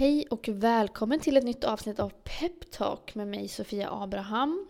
Hej 0.00 0.26
och 0.30 0.48
välkommen 0.48 1.20
till 1.20 1.36
ett 1.36 1.44
nytt 1.44 1.64
avsnitt 1.64 2.00
av 2.00 2.12
Peptalk 2.24 3.14
med 3.14 3.28
mig 3.28 3.48
Sofia 3.48 3.88
Abraham. 3.90 4.66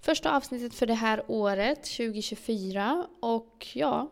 Första 0.00 0.36
avsnittet 0.36 0.74
för 0.74 0.86
det 0.86 0.94
här 0.94 1.24
året, 1.28 1.84
2024. 1.84 3.06
Och 3.20 3.68
ja, 3.74 4.10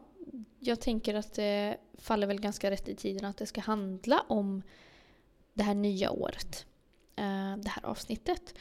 jag 0.59 0.81
tänker 0.81 1.15
att 1.15 1.35
det 1.35 1.77
faller 1.99 2.27
väl 2.27 2.41
ganska 2.41 2.71
rätt 2.71 2.89
i 2.89 2.95
tiden 2.95 3.25
att 3.25 3.37
det 3.37 3.47
ska 3.47 3.61
handla 3.61 4.25
om 4.29 4.63
det 5.55 5.63
här 5.63 5.75
nya 5.75 6.11
året. 6.11 6.67
Eh, 7.17 7.57
det 7.57 7.69
här 7.69 7.87
avsnittet. 7.87 8.55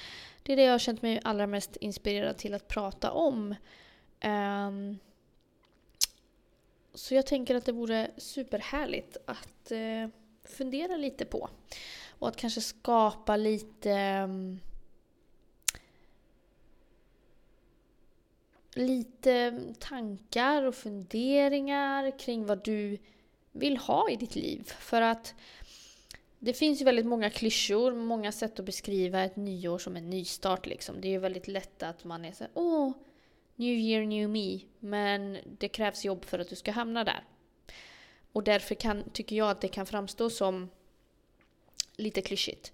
Det 0.44 0.54
är 0.54 0.58
det 0.58 0.64
jag 0.64 0.72
har 0.72 0.80
känt 0.80 1.02
mig 1.02 1.22
allra 1.24 1.48
mest 1.48 1.76
inspirerad 1.76 2.38
till 2.38 2.54
att 2.54 2.68
prata 2.68 3.12
om. 3.12 3.56
Ehm, 4.20 4.98
så 6.94 7.16
jag 7.16 7.26
tänker 7.26 7.56
att 7.56 7.66
det 7.66 7.72
vore 7.72 8.12
superhärligt 8.18 9.18
att 9.26 9.72
eh, 9.72 10.08
fundera 10.52 10.98
lite 10.98 11.26
på. 11.26 11.50
Och 12.20 12.28
att 12.28 12.36
kanske 12.36 12.62
skapa 12.62 13.36
lite 13.36 13.92
mm, 13.92 14.60
lite 18.74 19.34
mm, 19.34 19.74
tankar 19.74 20.64
och 20.64 20.76
funderingar 20.76 22.20
kring 22.20 22.46
vad 22.46 22.64
du 22.64 22.98
vill 23.52 23.78
ha 23.78 24.10
i 24.10 24.16
ditt 24.16 24.36
liv. 24.36 24.64
För 24.80 25.02
att 25.02 25.36
det 26.40 26.54
finns 26.54 26.82
ju 26.82 26.86
väldigt 26.86 27.06
många 27.06 27.30
klyschor, 27.30 27.96
många 27.96 28.32
sätt 28.32 28.60
att 28.60 28.66
beskriva 28.66 29.24
ett 29.24 29.36
nyår 29.36 29.78
som 29.78 29.96
en 29.96 30.10
nystart. 30.10 30.66
Liksom. 30.66 31.02
Det 31.02 31.08
är 31.08 31.12
ju 31.12 31.20
väldigt 31.20 31.48
lätt 31.48 31.84
att 31.84 32.04
man 32.04 32.26
är 32.26 32.32
så 32.32 32.46
åh, 32.54 32.92
new 33.56 33.78
year, 33.78 34.06
new 34.06 34.30
me. 34.30 34.60
Men 34.80 35.38
det 35.60 35.68
krävs 35.68 36.06
jobb 36.06 36.26
för 36.26 36.40
att 36.40 36.50
du 36.50 36.56
ska 36.56 36.72
hamna 36.72 37.04
där. 37.04 37.24
Och 38.34 38.44
därför 38.44 38.76
kan, 38.76 39.10
tycker 39.10 39.36
jag 39.36 39.50
att 39.50 39.62
det 39.62 39.68
kan 39.68 39.86
framstå 39.86 40.30
som 40.30 40.70
lite 41.96 42.22
klyschigt. 42.22 42.74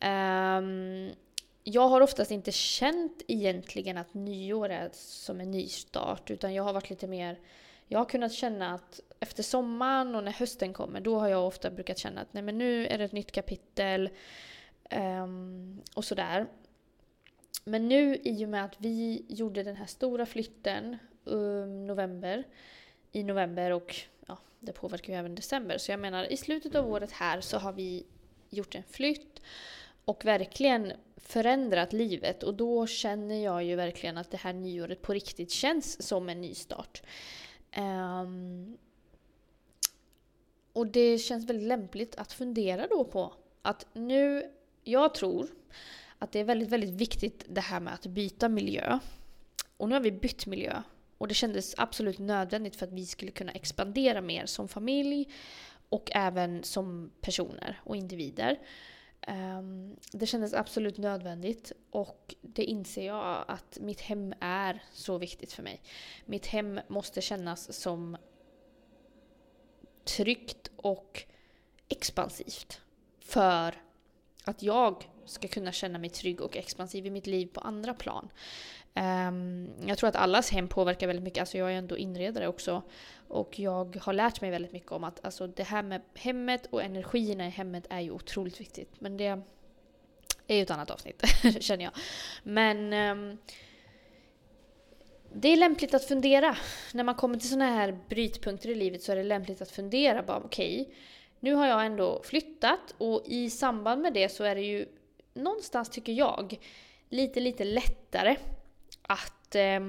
Um, 0.00 1.10
jag 1.64 1.88
har 1.88 2.00
oftast 2.00 2.30
inte 2.30 2.52
känt 2.52 3.22
egentligen 3.28 3.98
att 3.98 4.14
nyår 4.14 4.68
är 4.68 4.90
som 4.92 5.40
en 5.40 5.50
nystart 5.50 6.30
utan 6.30 6.54
jag 6.54 6.62
har 6.62 6.72
varit 6.72 6.90
lite 6.90 7.06
mer 7.06 7.38
jag 7.88 7.98
har 7.98 8.04
kunnat 8.04 8.32
känna 8.32 8.74
att 8.74 9.00
efter 9.20 9.42
sommaren 9.42 10.14
och 10.14 10.24
när 10.24 10.32
hösten 10.32 10.72
kommer 10.72 11.00
då 11.00 11.18
har 11.18 11.28
jag 11.28 11.46
ofta 11.46 11.70
brukat 11.70 11.98
känna 11.98 12.20
att 12.20 12.32
nej 12.32 12.42
men 12.42 12.58
nu 12.58 12.86
är 12.86 12.98
det 12.98 13.04
ett 13.04 13.12
nytt 13.12 13.32
kapitel 13.32 14.10
um, 14.90 15.82
och 15.94 16.04
sådär. 16.04 16.46
Men 17.64 17.88
nu 17.88 18.16
i 18.24 18.44
och 18.44 18.48
med 18.48 18.64
att 18.64 18.74
vi 18.78 19.24
gjorde 19.28 19.62
den 19.62 19.76
här 19.76 19.86
stora 19.86 20.26
flytten 20.26 20.96
um, 21.24 21.86
november, 21.86 22.44
i 23.12 23.22
november 23.22 23.70
och 23.70 23.96
ja, 24.28 24.38
det 24.60 24.72
påverkar 24.72 25.12
ju 25.12 25.18
även 25.18 25.34
december. 25.34 25.78
Så 25.78 25.90
jag 25.90 26.00
menar 26.00 26.32
i 26.32 26.36
slutet 26.36 26.74
av 26.74 26.90
året 26.90 27.12
här 27.12 27.40
så 27.40 27.58
har 27.58 27.72
vi 27.72 28.06
gjort 28.50 28.74
en 28.74 28.82
flytt 28.82 29.40
och 30.04 30.24
verkligen 30.24 30.92
förändrat 31.16 31.92
livet 31.92 32.42
och 32.42 32.54
då 32.54 32.86
känner 32.86 33.44
jag 33.44 33.64
ju 33.64 33.76
verkligen 33.76 34.18
att 34.18 34.30
det 34.30 34.36
här 34.36 34.52
nyåret 34.52 35.02
på 35.02 35.12
riktigt 35.12 35.50
känns 35.50 36.02
som 36.02 36.28
en 36.28 36.40
nystart. 36.40 37.02
Um, 37.76 38.78
och 40.72 40.86
det 40.86 41.18
känns 41.18 41.48
väldigt 41.48 41.68
lämpligt 41.68 42.16
att 42.16 42.32
fundera 42.32 42.86
då 42.86 43.04
på 43.04 43.34
att 43.62 43.86
nu, 43.92 44.50
jag 44.84 45.14
tror 45.14 45.48
att 46.18 46.32
det 46.32 46.38
är 46.38 46.44
väldigt, 46.44 46.68
väldigt 46.68 46.94
viktigt 46.94 47.44
det 47.48 47.60
här 47.60 47.80
med 47.80 47.94
att 47.94 48.06
byta 48.06 48.48
miljö. 48.48 48.98
Och 49.76 49.88
nu 49.88 49.94
har 49.94 50.02
vi 50.02 50.12
bytt 50.12 50.46
miljö. 50.46 50.82
Och 51.18 51.28
det 51.28 51.34
kändes 51.34 51.74
absolut 51.76 52.18
nödvändigt 52.18 52.76
för 52.76 52.86
att 52.86 52.92
vi 52.92 53.06
skulle 53.06 53.30
kunna 53.30 53.52
expandera 53.52 54.20
mer 54.20 54.46
som 54.46 54.68
familj 54.68 55.28
och 55.88 56.10
även 56.14 56.64
som 56.64 57.12
personer 57.20 57.80
och 57.84 57.96
individer. 57.96 58.58
Um, 59.28 59.96
det 60.12 60.26
kändes 60.26 60.54
absolut 60.54 60.98
nödvändigt 60.98 61.72
och 61.90 62.34
det 62.40 62.64
inser 62.64 63.06
jag 63.06 63.44
att 63.48 63.78
mitt 63.80 64.00
hem 64.00 64.34
är 64.40 64.82
så 64.92 65.18
viktigt 65.18 65.52
för 65.52 65.62
mig. 65.62 65.82
Mitt 66.26 66.46
hem 66.46 66.80
måste 66.88 67.20
kännas 67.20 67.72
som 67.72 68.16
tryggt 70.04 70.70
och 70.76 71.22
expansivt. 71.88 72.80
För 73.20 73.74
att 74.44 74.62
jag 74.62 75.10
ska 75.24 75.48
kunna 75.48 75.72
känna 75.72 75.98
mig 75.98 76.10
trygg 76.10 76.40
och 76.40 76.56
expansiv 76.56 77.06
i 77.06 77.10
mitt 77.10 77.26
liv 77.26 77.46
på 77.46 77.60
andra 77.60 77.94
plan. 77.94 78.28
Um, 78.98 79.70
jag 79.86 79.98
tror 79.98 80.08
att 80.08 80.16
allas 80.16 80.50
hem 80.50 80.68
påverkar 80.68 81.06
väldigt 81.06 81.24
mycket. 81.24 81.40
Alltså 81.40 81.58
jag 81.58 81.72
är 81.72 81.76
ändå 81.76 81.96
inredare 81.96 82.48
också. 82.48 82.82
Och 83.28 83.58
jag 83.58 83.96
har 83.96 84.12
lärt 84.12 84.40
mig 84.40 84.50
väldigt 84.50 84.72
mycket 84.72 84.92
om 84.92 85.04
att 85.04 85.24
alltså 85.24 85.46
det 85.46 85.62
här 85.62 85.82
med 85.82 86.02
hemmet 86.14 86.66
och 86.70 86.82
energierna 86.82 87.46
i 87.46 87.50
hemmet 87.50 87.86
är 87.90 88.00
ju 88.00 88.10
otroligt 88.10 88.60
viktigt. 88.60 89.00
Men 89.00 89.16
det 89.16 89.40
är 90.46 90.56
ju 90.56 90.62
ett 90.62 90.70
annat 90.70 90.90
avsnitt, 90.90 91.22
känner 91.60 91.84
jag. 91.84 91.92
Men 92.42 92.92
um, 92.92 93.38
det 95.32 95.48
är 95.48 95.56
lämpligt 95.56 95.94
att 95.94 96.04
fundera. 96.04 96.56
När 96.94 97.04
man 97.04 97.14
kommer 97.14 97.38
till 97.38 97.48
sådana 97.48 97.70
här 97.70 97.98
brytpunkter 98.08 98.68
i 98.68 98.74
livet 98.74 99.02
så 99.02 99.12
är 99.12 99.16
det 99.16 99.24
lämpligt 99.24 99.62
att 99.62 99.70
fundera. 99.70 100.22
bara 100.22 100.38
Okej, 100.38 100.80
okay, 100.80 100.94
nu 101.40 101.54
har 101.54 101.66
jag 101.66 101.86
ändå 101.86 102.22
flyttat 102.24 102.94
och 102.98 103.22
i 103.26 103.50
samband 103.50 104.02
med 104.02 104.14
det 104.14 104.28
så 104.28 104.44
är 104.44 104.54
det 104.54 104.62
ju 104.62 104.86
någonstans, 105.34 105.88
tycker 105.88 106.12
jag, 106.12 106.58
lite, 107.08 107.40
lite 107.40 107.64
lättare 107.64 108.36
att, 109.08 109.54
eh, 109.54 109.80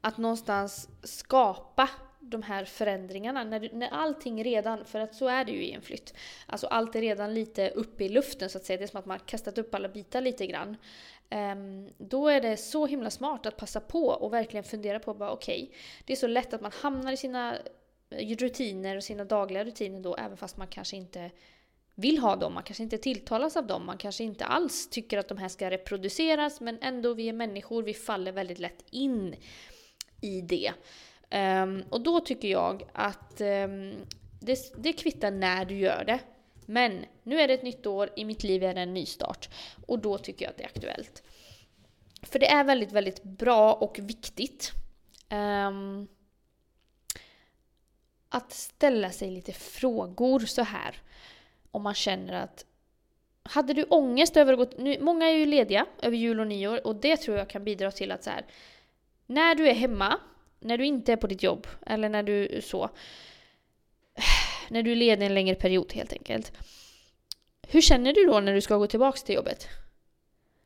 att 0.00 0.18
någonstans 0.18 0.88
skapa 1.02 1.88
de 2.20 2.42
här 2.42 2.64
förändringarna. 2.64 3.44
När, 3.44 3.70
när 3.72 3.88
allting 3.88 4.44
redan, 4.44 4.84
för 4.84 5.00
att 5.00 5.14
så 5.14 5.28
är 5.28 5.44
det 5.44 5.52
ju 5.52 5.64
i 5.64 5.72
en 5.72 5.82
flytt, 5.82 6.14
alltså 6.46 6.66
allt 6.66 6.96
är 6.96 7.00
redan 7.00 7.34
lite 7.34 7.70
uppe 7.70 8.04
i 8.04 8.08
luften 8.08 8.50
så 8.50 8.58
att 8.58 8.64
säga. 8.64 8.76
Det 8.76 8.84
är 8.84 8.88
som 8.88 9.00
att 9.00 9.06
man 9.06 9.18
kastat 9.18 9.58
upp 9.58 9.74
alla 9.74 9.88
bitar 9.88 10.20
lite 10.20 10.46
grann. 10.46 10.76
Um, 11.30 11.90
då 11.98 12.28
är 12.28 12.40
det 12.40 12.56
så 12.56 12.86
himla 12.86 13.10
smart 13.10 13.46
att 13.46 13.56
passa 13.56 13.80
på 13.80 14.06
och 14.08 14.32
verkligen 14.32 14.64
fundera 14.64 15.00
på 15.00 15.14
bara 15.14 15.30
okej, 15.30 15.62
okay, 15.62 15.76
det 16.04 16.12
är 16.12 16.16
så 16.16 16.26
lätt 16.26 16.54
att 16.54 16.60
man 16.60 16.72
hamnar 16.72 17.12
i 17.12 17.16
sina 17.16 17.58
eh, 18.10 18.36
rutiner 18.36 18.96
och 18.96 19.04
sina 19.04 19.24
dagliga 19.24 19.64
rutiner 19.64 20.00
då 20.00 20.16
även 20.16 20.36
fast 20.36 20.56
man 20.56 20.66
kanske 20.66 20.96
inte 20.96 21.30
vill 21.98 22.18
ha 22.18 22.36
dem, 22.36 22.54
man 22.54 22.62
kanske 22.62 22.82
inte 22.82 22.98
tilltalas 22.98 23.56
av 23.56 23.66
dem, 23.66 23.86
man 23.86 23.98
kanske 23.98 24.24
inte 24.24 24.44
alls 24.44 24.88
tycker 24.88 25.18
att 25.18 25.28
de 25.28 25.38
här 25.38 25.48
ska 25.48 25.70
reproduceras 25.70 26.60
men 26.60 26.78
ändå 26.80 27.14
vi 27.14 27.28
är 27.28 27.32
människor, 27.32 27.82
vi 27.82 27.94
faller 27.94 28.32
väldigt 28.32 28.58
lätt 28.58 28.84
in 28.90 29.34
i 30.20 30.40
det. 30.40 30.72
Um, 31.30 31.84
och 31.90 32.00
då 32.00 32.20
tycker 32.20 32.48
jag 32.48 32.88
att 32.92 33.40
um, 33.40 33.94
det, 34.40 34.72
det 34.76 34.92
kvittar 34.92 35.30
när 35.30 35.64
du 35.64 35.76
gör 35.76 36.04
det. 36.04 36.18
Men 36.66 37.04
nu 37.22 37.40
är 37.40 37.48
det 37.48 37.54
ett 37.54 37.62
nytt 37.62 37.86
år, 37.86 38.10
i 38.16 38.24
mitt 38.24 38.42
liv 38.42 38.64
är 38.64 38.74
det 38.74 38.80
en 38.80 38.94
nystart. 38.94 39.48
Och 39.86 39.98
då 39.98 40.18
tycker 40.18 40.44
jag 40.44 40.50
att 40.50 40.56
det 40.56 40.64
är 40.64 40.68
aktuellt. 40.68 41.22
För 42.22 42.38
det 42.38 42.48
är 42.48 42.64
väldigt, 42.64 42.92
väldigt 42.92 43.22
bra 43.22 43.72
och 43.74 43.98
viktigt 43.98 44.72
um, 45.30 46.08
att 48.28 48.52
ställa 48.52 49.10
sig 49.10 49.30
lite 49.30 49.52
frågor 49.52 50.40
så 50.40 50.62
här 50.62 51.02
om 51.70 51.82
man 51.82 51.94
känner 51.94 52.32
att 52.32 52.64
hade 53.42 53.72
du 53.72 53.82
ångest 53.82 54.36
över 54.36 54.52
att 54.52 54.58
gå... 54.58 54.82
Nu, 54.82 55.00
många 55.00 55.26
är 55.26 55.34
ju 55.34 55.46
lediga 55.46 55.86
över 56.02 56.16
jul 56.16 56.40
och 56.40 56.46
nyår 56.46 56.86
och 56.86 56.96
det 56.96 57.16
tror 57.16 57.38
jag 57.38 57.48
kan 57.48 57.64
bidra 57.64 57.90
till 57.90 58.12
att 58.12 58.24
så 58.24 58.30
här, 58.30 58.46
när 59.26 59.54
du 59.54 59.68
är 59.68 59.74
hemma, 59.74 60.20
när 60.60 60.78
du 60.78 60.86
inte 60.86 61.12
är 61.12 61.16
på 61.16 61.26
ditt 61.26 61.42
jobb 61.42 61.66
eller 61.86 62.08
när 62.08 62.22
du 62.22 62.60
så, 62.62 62.90
när 64.68 64.82
du 64.82 64.92
är 64.92 64.96
ledig 64.96 65.26
en 65.26 65.34
längre 65.34 65.54
period 65.54 65.92
helt 65.92 66.12
enkelt. 66.12 66.52
Hur 67.68 67.80
känner 67.80 68.12
du 68.12 68.24
då 68.24 68.40
när 68.40 68.54
du 68.54 68.60
ska 68.60 68.76
gå 68.76 68.86
tillbaka 68.86 69.18
till 69.18 69.34
jobbet? 69.34 69.66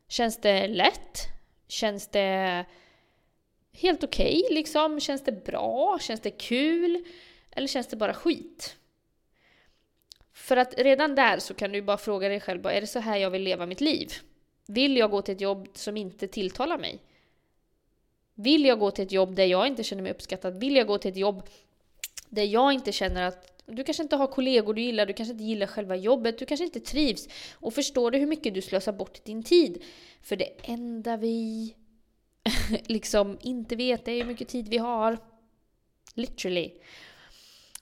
Känns 0.07 0.41
det 0.41 0.67
lätt? 0.67 1.19
Känns 1.67 2.07
det 2.07 2.65
helt 3.73 4.03
okej 4.03 4.41
okay, 4.45 4.55
liksom? 4.55 4.99
Känns 4.99 5.23
det 5.23 5.45
bra? 5.45 5.99
Känns 6.01 6.21
det 6.21 6.31
kul? 6.31 7.05
Eller 7.51 7.67
känns 7.67 7.87
det 7.87 7.95
bara 7.95 8.13
skit? 8.13 8.77
För 10.43 10.57
att 10.57 10.73
redan 10.77 11.15
där 11.15 11.39
så 11.39 11.53
kan 11.53 11.71
du 11.71 11.81
bara 11.81 11.97
fråga 11.97 12.29
dig 12.29 12.39
själv, 12.39 12.65
är 12.65 12.81
det 12.81 12.87
så 12.87 12.99
här 12.99 13.17
jag 13.17 13.29
vill 13.29 13.43
leva 13.43 13.65
mitt 13.65 13.81
liv? 13.81 14.11
Vill 14.67 14.97
jag 14.97 15.11
gå 15.11 15.21
till 15.21 15.35
ett 15.35 15.41
jobb 15.41 15.67
som 15.73 15.97
inte 15.97 16.27
tilltalar 16.27 16.77
mig? 16.77 16.99
Vill 18.35 18.65
jag 18.65 18.79
gå 18.79 18.91
till 18.91 19.03
ett 19.03 19.11
jobb 19.11 19.35
där 19.35 19.45
jag 19.45 19.67
inte 19.67 19.83
känner 19.83 20.03
mig 20.03 20.11
uppskattad? 20.11 20.59
Vill 20.59 20.75
jag 20.75 20.87
gå 20.87 20.97
till 20.97 21.11
ett 21.11 21.17
jobb 21.17 21.49
där 22.29 22.43
jag 22.43 22.73
inte 22.73 22.91
känner 22.91 23.23
att 23.23 23.63
du 23.65 23.83
kanske 23.83 24.03
inte 24.03 24.15
har 24.15 24.27
kollegor 24.27 24.73
du 24.73 24.81
gillar, 24.81 25.05
du 25.05 25.13
kanske 25.13 25.31
inte 25.31 25.43
gillar 25.43 25.67
själva 25.67 25.95
jobbet, 25.95 26.39
du 26.39 26.45
kanske 26.45 26.65
inte 26.65 26.79
trivs. 26.79 27.27
Och 27.53 27.73
förstår 27.73 28.11
du 28.11 28.17
hur 28.17 28.27
mycket 28.27 28.53
du 28.53 28.61
slösar 28.61 28.93
bort 28.93 29.25
din 29.25 29.43
tid? 29.43 29.83
För 30.21 30.35
det 30.35 30.49
enda 30.63 31.17
vi 31.17 31.75
liksom 32.85 33.37
inte 33.41 33.75
vet 33.75 34.07
är 34.07 34.13
hur 34.13 34.25
mycket 34.25 34.47
tid 34.47 34.67
vi 34.67 34.77
har. 34.77 35.17
Literally. 36.13 36.71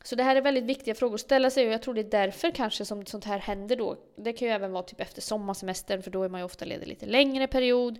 Så 0.03 0.15
det 0.15 0.23
här 0.23 0.35
är 0.35 0.41
väldigt 0.41 0.63
viktiga 0.63 0.95
frågor 0.95 1.15
att 1.15 1.21
ställa 1.21 1.49
sig 1.49 1.67
och 1.67 1.73
jag 1.73 1.81
tror 1.81 1.93
det 1.93 2.01
är 2.01 2.11
därför 2.11 2.51
kanske 2.51 2.85
som 2.85 3.05
sånt 3.05 3.25
här 3.25 3.39
händer 3.39 3.75
då. 3.75 3.97
Det 4.17 4.33
kan 4.33 4.47
ju 4.47 4.53
även 4.53 4.71
vara 4.71 4.83
typ 4.83 5.01
efter 5.01 5.21
sommarsemestern 5.21 6.03
för 6.03 6.11
då 6.11 6.23
är 6.23 6.29
man 6.29 6.41
ju 6.41 6.45
ofta 6.45 6.65
ledig 6.65 6.87
lite 6.87 7.05
längre 7.05 7.47
period. 7.47 7.99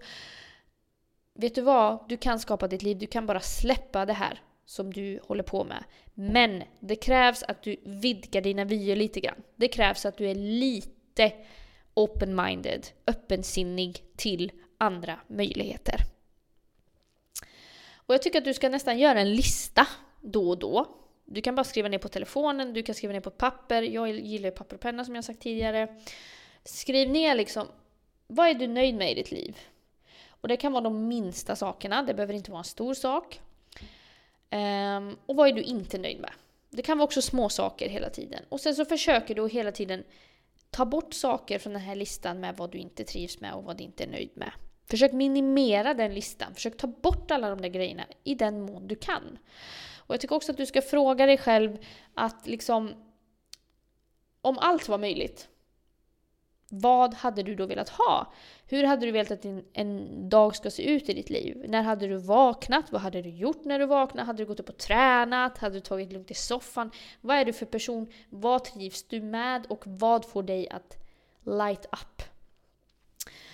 Vet 1.34 1.56
du 1.56 1.62
vad? 1.62 2.10
Du 2.10 2.18
kan 2.18 2.40
skapa 2.40 2.68
ditt 2.68 2.82
liv, 2.84 2.98
du 2.98 3.08
kan 3.08 3.26
bara 3.26 3.40
släppa 3.40 4.06
det 4.06 4.14
här. 4.14 4.42
som 4.72 4.94
du 4.94 5.20
håller 5.28 5.44
på 5.44 5.64
med. 5.64 5.84
Men 6.14 6.64
det 6.80 6.96
krävs 6.96 7.44
att 7.44 7.64
du 7.64 7.76
vidgar 7.86 8.42
dina 8.42 8.66
vyer 8.66 8.96
lite 8.96 9.20
grann. 9.20 9.44
Det 9.56 9.68
krävs 9.68 10.06
att 10.06 10.18
du 10.18 10.30
är 10.30 10.36
lite 10.36 11.34
open-minded, 11.94 12.86
öppensinnig 13.08 14.04
till 14.18 14.52
andra 14.78 15.20
möjligheter. 15.28 15.96
Och 17.94 18.14
jag 18.14 18.22
tycker 18.22 18.38
att 18.38 18.46
du 18.46 18.54
ska 18.54 18.70
nästan 18.70 19.00
göra 19.00 19.20
en 19.20 19.36
lista 19.36 19.88
då 20.22 20.50
och 20.50 20.60
då. 20.60 21.01
Du 21.26 21.42
kan 21.42 21.56
bara 21.56 21.64
skriva 21.64 21.90
ner 21.90 21.98
på 21.98 22.10
telefonen, 22.10 22.74
du 22.74 22.84
kan 22.84 22.96
skriva 22.96 23.14
ner 23.14 23.20
på 23.20 23.32
papper. 23.32 23.82
Jag 23.82 24.10
gillar 24.10 24.52
papper 24.52 24.76
och 24.76 24.82
penna 24.82 25.06
som 25.06 25.16
jag 25.16 25.24
sagt 25.24 25.40
tidigare. 25.40 25.88
Skriv 26.64 27.10
ner 27.10 27.36
liksom, 27.36 27.68
vad 28.28 28.48
är 28.48 28.54
du 28.54 28.68
nöjd 28.68 28.96
med 28.96 29.12
i 29.12 29.16
ditt 29.16 29.32
liv? 29.32 29.58
Och 30.30 30.48
det 30.48 30.58
kan 30.58 30.72
vara 30.72 30.84
de 30.84 31.08
minsta 31.08 31.56
sakerna, 31.56 32.04
det 32.04 32.14
behöver 32.14 32.34
inte 32.34 32.52
vara 32.52 32.60
en 32.60 32.64
stor 32.64 32.94
sak. 32.94 33.42
Um, 34.52 35.18
och 35.26 35.36
vad 35.36 35.48
är 35.48 35.54
du 35.54 35.62
inte 35.62 35.98
nöjd 35.98 36.20
med? 36.20 36.32
Det 36.70 36.82
kan 36.82 36.98
vara 36.98 37.04
också 37.04 37.22
små 37.22 37.50
saker 37.50 37.90
hela 37.90 38.10
tiden. 38.10 38.44
Och 38.50 38.60
sen 38.60 38.76
så 38.76 38.86
försöker 38.86 39.36
du 39.36 39.50
hela 39.50 39.72
tiden 39.72 40.04
ta 40.70 40.86
bort 40.86 41.14
saker 41.14 41.60
från 41.60 41.74
den 41.74 41.82
här 41.82 41.96
listan 41.96 42.40
med 42.40 42.58
vad 42.58 42.72
du 42.72 42.78
inte 42.78 43.04
trivs 43.04 43.40
med 43.40 43.54
och 43.54 43.64
vad 43.64 43.78
du 43.78 43.84
inte 43.84 44.04
är 44.04 44.08
nöjd 44.08 44.30
med. 44.34 44.52
Försök 44.90 45.12
minimera 45.12 45.94
den 45.94 46.14
listan. 46.14 46.54
Försök 46.54 46.78
ta 46.78 46.88
bort 46.88 47.32
alla 47.32 47.50
de 47.50 47.62
där 47.62 47.70
grejerna 47.70 48.04
i 48.24 48.36
den 48.36 48.62
mån 48.62 48.88
du 48.88 48.96
kan. 48.96 49.38
Och 50.08 50.14
jag 50.14 50.22
tycker 50.22 50.36
också 50.36 50.52
att 50.52 50.58
du 50.58 50.66
ska 50.66 50.82
fråga 50.82 51.26
dig 51.26 51.38
själv 51.38 51.78
att 52.14 52.48
liksom 52.48 52.94
om 54.42 54.58
allt 54.58 54.90
var 54.90 54.98
möjligt, 54.98 55.48
vad 56.70 57.14
hade 57.14 57.44
du 57.44 57.56
då 57.56 57.66
velat 57.66 57.90
ha? 57.90 58.34
Hur 58.66 58.84
hade 58.84 59.06
du 59.06 59.12
velat 59.12 59.32
att 59.32 59.42
din, 59.42 59.66
en 59.74 60.30
dag 60.30 60.56
ska 60.56 60.72
se 60.72 60.84
ut 60.84 61.10
i 61.10 61.14
ditt 61.14 61.30
liv? 61.30 61.66
När 61.68 61.82
hade 61.82 62.08
du 62.08 62.18
vaknat? 62.18 62.92
Vad 62.92 63.02
hade 63.02 63.22
du 63.22 63.30
gjort 63.30 63.66
när 63.66 63.80
du 63.80 63.86
vaknade? 63.86 64.26
Hade 64.26 64.44
du 64.44 64.48
gått 64.48 64.60
upp 64.60 64.70
och 64.70 64.78
tränat? 64.78 65.58
Hade 65.58 65.76
du 65.76 65.80
tagit 65.80 66.10
det 66.10 66.14
lugnt 66.14 66.32
i 66.32 66.34
soffan? 66.34 66.92
Vad 67.22 67.38
är 67.38 67.46
du 67.46 67.54
för 67.54 67.66
person? 67.66 68.08
Vad 68.30 68.64
trivs 68.64 69.04
du 69.04 69.22
med? 69.22 69.66
Och 69.70 69.84
vad 69.86 70.26
får 70.26 70.44
dig 70.44 70.70
att 70.70 70.98
light 71.44 71.86
up? 71.86 72.31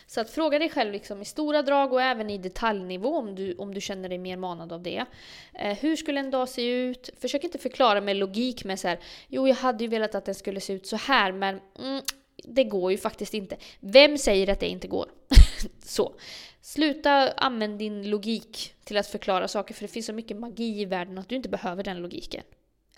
Så 0.09 0.21
att 0.21 0.30
fråga 0.30 0.59
dig 0.59 0.69
själv 0.69 0.92
liksom 0.92 1.21
i 1.21 1.25
stora 1.25 1.62
drag 1.62 1.94
och 1.94 2.01
även 2.01 2.30
i 2.30 2.38
detaljnivå 2.38 3.18
om 3.18 3.36
du, 3.36 3.54
om 3.54 3.74
du 3.74 3.81
känner 3.81 4.09
dig 4.09 4.18
mer 4.18 4.38
manad 4.38 4.74
av 4.74 4.83
det. 4.83 5.06
Eh, 5.54 5.77
hur 5.77 5.95
skulle 5.95 6.19
en 6.19 6.31
dag 6.31 6.50
se 6.50 6.69
ut? 6.69 7.09
Försök 7.19 7.44
inte 7.44 7.57
förklara 7.57 8.01
med 8.01 8.15
logik 8.15 8.65
med 8.65 8.80
så 8.80 8.88
här, 8.88 9.00
jo 9.27 9.48
jag 9.48 9.56
hade 9.56 9.83
ju 9.83 9.89
velat 9.89 10.15
att 10.15 10.25
den 10.25 10.36
skulle 10.36 10.59
se 10.59 10.74
ut 10.74 10.88
så 10.88 10.95
här 10.95 11.31
men 11.31 11.59
mm, 11.80 12.01
det 12.44 12.63
går 12.63 12.92
ju 12.92 12.98
faktiskt 12.98 13.33
inte. 13.33 13.57
Vem 13.80 14.18
säger 14.18 14.50
att 14.50 14.59
det 14.59 14.68
inte 14.68 14.88
går? 14.88 15.09
så. 15.83 16.13
Sluta 16.62 17.31
använda 17.31 17.77
din 17.77 18.09
logik 18.09 18.74
till 18.83 18.98
att 18.98 19.07
förklara 19.07 19.48
saker 19.48 19.74
för 19.74 19.81
det 19.81 19.88
finns 19.88 20.06
så 20.06 20.13
mycket 20.13 20.38
magi 20.38 20.81
i 20.81 20.86
världen 20.86 21.18
att 21.18 21.30
du 21.30 21.36
inte 21.36 21.50
behöver 21.50 21.83
den 21.83 21.98
logiken. 21.98 22.44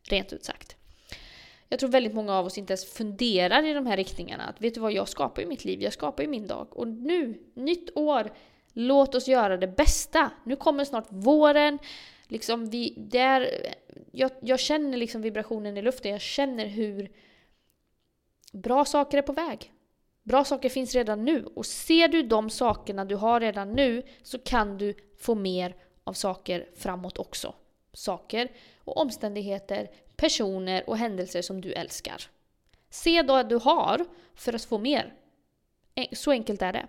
Rent 0.10 0.34
ut 0.34 0.46
sagt. 0.46 0.76
Jag 1.70 1.80
tror 1.80 1.90
väldigt 1.90 2.14
många 2.14 2.36
av 2.36 2.46
oss 2.46 2.58
inte 2.58 2.74
ens 2.74 2.86
funderar 2.86 3.64
i 3.64 3.74
de 3.74 3.86
här 3.86 3.98
riktningarna. 3.98 4.44
Att 4.44 4.62
vet 4.62 4.74
du 4.74 4.80
vad, 4.80 4.92
jag 4.92 5.08
skapar 5.08 5.42
ju 5.42 5.48
mitt 5.48 5.66
liv, 5.66 5.82
jag 5.82 5.94
skapar 5.94 6.24
ju 6.24 6.30
min 6.30 6.48
dag. 6.48 6.68
Och 6.72 6.88
nu, 6.88 7.40
nytt 7.54 7.90
år, 7.96 8.32
låt 8.74 9.16
oss 9.16 9.28
göra 9.28 9.58
det 9.58 9.68
bästa. 9.68 10.32
Nu 10.44 10.56
kommer 10.56 10.86
snart 10.86 11.08
våren. 11.10 11.80
Liksom 12.28 12.70
vi, 12.70 12.94
där, 12.98 13.50
jag, 14.12 14.32
jag 14.42 14.60
känner 14.60 14.98
liksom 14.98 15.22
vibrationen 15.22 15.78
i 15.78 15.82
luften, 15.82 16.12
jag 16.12 16.22
känner 16.22 16.66
hur 16.66 17.12
bra 18.54 18.86
saker 18.86 19.18
är 19.18 19.22
på 19.22 19.34
väg. 19.34 19.74
Bra 20.24 20.44
saker 20.44 20.70
finns 20.70 20.96
redan 20.96 21.26
nu. 21.26 21.46
Och 21.46 21.66
ser 21.66 22.08
du 22.08 22.24
de 22.24 22.50
sakerna 22.50 23.06
du 23.06 23.16
har 23.16 23.40
redan 23.40 23.74
nu 23.74 24.04
så 24.24 24.40
kan 24.40 24.78
du 24.78 24.94
få 25.20 25.36
mer 25.36 25.76
av 26.04 26.14
saker 26.14 26.70
framåt 26.76 27.18
också. 27.18 27.56
Saker 27.94 28.52
och 28.90 29.02
omständigheter, 29.02 29.90
personer 30.16 30.90
och 30.90 30.98
händelser 30.98 31.42
som 31.42 31.62
du 31.62 31.74
älskar. 31.74 32.24
Se 32.90 33.22
då 33.22 33.36
att 33.36 33.50
du 33.50 33.56
har 33.56 34.06
för 34.36 34.54
att 34.54 34.66
få 34.66 34.78
mer. 34.78 35.14
Så 36.12 36.32
enkelt 36.32 36.62
är 36.62 36.74
det. 36.74 36.88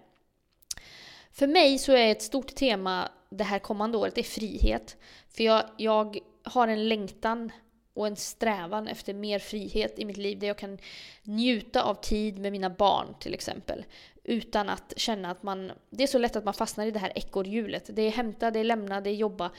För 1.33 1.47
mig 1.47 1.79
så 1.79 1.93
är 1.93 2.13
ett 2.13 2.23
stort 2.23 2.55
tema 2.55 3.09
det 3.31 3.45
här 3.45 3.59
kommande 3.59 3.99
året 3.99 4.15
det 4.15 4.21
är 4.21 4.23
frihet. 4.23 4.97
För 5.29 5.45
jag, 5.45 5.65
jag 5.77 6.19
har 6.43 6.69
en 6.69 6.89
längtan 6.89 7.53
och 7.95 8.07
en 8.07 8.17
strävan 8.17 8.89
efter 8.89 9.15
mer 9.15 9.39
frihet 9.39 9.99
i 9.99 10.05
mitt 10.05 10.17
liv 10.17 10.39
där 10.39 10.47
jag 10.47 10.59
kan 10.59 10.79
njuta 11.23 11.83
av 11.83 11.95
tid 11.95 12.39
med 12.39 12.53
mina 12.53 12.71
barn 12.71 13.15
till 13.21 13.35
exempel. 13.35 13.85
Utan 14.25 14.69
att 14.69 14.93
känna 14.97 15.31
att 15.31 15.43
man... 15.43 15.73
Det 15.91 16.03
är 16.03 16.07
så 16.07 16.19
lätt 16.19 16.37
att 16.37 16.45
man 16.45 16.55
fastnar 16.55 16.87
i 16.87 16.91
det 16.91 16.99
här 16.99 17.13
ekorrhjulet. 17.15 17.91
Det 17.93 18.03
är 18.03 18.11
hämta, 18.11 18.51
det 18.51 18.61
är 18.61 18.65
lämna, 18.65 19.01
det 19.01 19.11
är 19.11 19.15
jobba. 19.15 19.51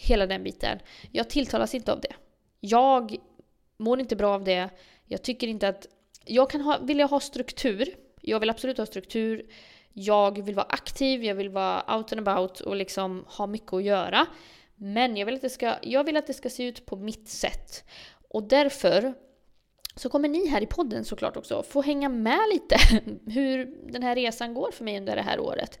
Hela 0.00 0.26
den 0.26 0.44
biten. 0.44 0.78
Jag 1.12 1.30
tilltalas 1.30 1.74
inte 1.74 1.92
av 1.92 2.00
det. 2.00 2.12
Jag 2.60 3.16
mår 3.76 4.00
inte 4.00 4.16
bra 4.16 4.34
av 4.34 4.44
det. 4.44 4.68
Jag 5.04 5.22
tycker 5.22 5.46
inte 5.46 5.68
att... 5.68 5.86
Jag 6.24 6.50
kan 6.50 6.60
ha, 6.60 6.78
vilja 6.78 7.06
ha 7.06 7.20
struktur. 7.20 7.94
Jag 8.20 8.40
vill 8.40 8.50
absolut 8.50 8.78
ha 8.78 8.86
struktur. 8.86 9.46
Jag 9.92 10.44
vill 10.44 10.54
vara 10.54 10.66
aktiv, 10.70 11.24
jag 11.24 11.34
vill 11.34 11.48
vara 11.48 11.96
out 11.96 12.12
and 12.12 12.28
about 12.28 12.60
och 12.60 12.76
liksom 12.76 13.24
ha 13.28 13.46
mycket 13.46 13.72
att 13.72 13.84
göra. 13.84 14.26
Men 14.74 15.16
jag 15.16 15.26
vill, 15.26 15.34
att 15.34 15.42
det 15.42 15.50
ska, 15.50 15.74
jag 15.82 16.04
vill 16.04 16.16
att 16.16 16.26
det 16.26 16.34
ska 16.34 16.50
se 16.50 16.64
ut 16.64 16.86
på 16.86 16.96
mitt 16.96 17.28
sätt. 17.28 17.84
Och 18.28 18.42
därför 18.42 19.14
så 19.96 20.08
kommer 20.08 20.28
ni 20.28 20.46
här 20.46 20.62
i 20.62 20.66
podden 20.66 21.04
såklart 21.04 21.36
också 21.36 21.62
få 21.62 21.82
hänga 21.82 22.08
med 22.08 22.40
lite 22.52 22.76
hur 23.26 23.76
den 23.92 24.02
här 24.02 24.14
resan 24.14 24.54
går 24.54 24.70
för 24.70 24.84
mig 24.84 24.98
under 24.98 25.16
det 25.16 25.22
här 25.22 25.40
året. 25.40 25.78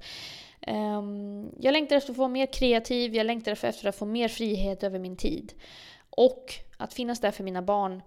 Um, 0.66 1.52
jag 1.60 1.72
längtar 1.72 1.96
efter 1.96 2.10
att 2.10 2.16
få 2.16 2.22
vara 2.22 2.28
mer 2.28 2.46
kreativ, 2.46 3.14
jag 3.14 3.26
längtar 3.26 3.52
efter 3.52 3.88
att 3.88 3.96
få 3.96 4.06
mer 4.06 4.28
frihet 4.28 4.82
över 4.82 4.98
min 4.98 5.16
tid. 5.16 5.54
Och 6.10 6.54
att 6.76 6.94
finnas 6.94 7.20
där 7.20 7.30
för 7.30 7.44
mina 7.44 7.62
barn 7.62 8.02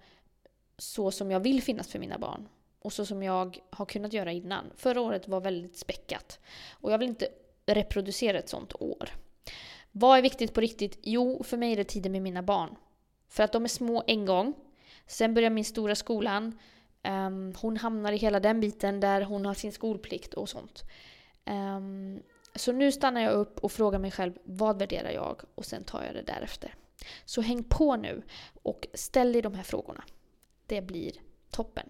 så 0.77 1.11
som 1.11 1.31
jag 1.31 1.39
vill 1.39 1.61
finnas 1.63 1.87
för 1.87 1.99
mina 1.99 2.17
barn. 2.17 2.47
Och 2.79 2.93
så 2.93 3.05
som 3.05 3.23
jag 3.23 3.57
har 3.69 3.85
kunnat 3.85 4.13
göra 4.13 4.31
innan. 4.31 4.71
Förra 4.75 5.01
året 5.01 5.27
var 5.27 5.41
väldigt 5.41 5.77
späckat. 5.77 6.39
Och 6.71 6.91
jag 6.91 6.97
vill 6.97 7.09
inte 7.09 7.27
reproducera 7.65 8.39
ett 8.39 8.49
sånt 8.49 8.81
år. 8.81 9.09
Vad 9.91 10.17
är 10.17 10.21
viktigt 10.21 10.53
på 10.53 10.61
riktigt? 10.61 10.99
Jo, 11.01 11.43
för 11.43 11.57
mig 11.57 11.71
är 11.71 11.77
det 11.77 11.83
tiden 11.83 12.11
med 12.11 12.21
mina 12.21 12.43
barn. 12.43 12.75
För 13.27 13.43
att 13.43 13.51
de 13.51 13.63
är 13.63 13.67
små 13.67 14.03
en 14.07 14.25
gång. 14.25 14.53
Sen 15.07 15.33
börjar 15.33 15.49
min 15.49 15.65
stora 15.65 15.95
skolan. 15.95 16.59
Um, 17.03 17.53
hon 17.61 17.77
hamnar 17.77 18.11
i 18.11 18.17
hela 18.17 18.39
den 18.39 18.59
biten 18.59 18.99
där 18.99 19.21
hon 19.21 19.45
har 19.45 19.53
sin 19.53 19.71
skolplikt 19.71 20.33
och 20.33 20.49
sånt. 20.49 20.83
Um, 21.45 22.23
så 22.61 22.71
nu 22.71 22.91
stannar 22.91 23.21
jag 23.21 23.33
upp 23.33 23.59
och 23.59 23.71
frågar 23.71 23.99
mig 23.99 24.11
själv 24.11 24.33
vad 24.43 24.79
värderar 24.79 25.11
jag? 25.11 25.41
Och 25.55 25.65
sen 25.65 25.83
tar 25.83 26.03
jag 26.03 26.15
det 26.15 26.21
därefter. 26.21 26.75
Så 27.25 27.41
häng 27.41 27.63
på 27.63 27.95
nu 27.95 28.23
och 28.63 28.87
ställ 28.93 29.33
dig 29.33 29.41
de 29.41 29.53
här 29.53 29.63
frågorna. 29.63 30.03
Det 30.65 30.81
blir 30.81 31.11
toppen. 31.49 31.89